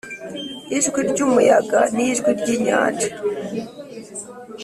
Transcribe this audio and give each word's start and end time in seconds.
ijwi 0.77 0.99
ry'umuyaga 1.11 1.79
n'ijwi 1.95 2.29
ry'inyanja, 2.39 3.09